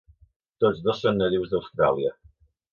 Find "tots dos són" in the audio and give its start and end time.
0.65-1.21